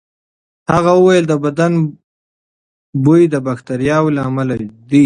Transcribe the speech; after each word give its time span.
هغه 0.73 0.91
وویل 0.97 1.25
د 1.29 1.33
بدن 1.45 1.71
بوی 3.05 3.23
د 3.33 3.35
باکتریاوو 3.47 4.13
له 4.15 4.21
امله 4.29 4.55
دی. 4.89 4.99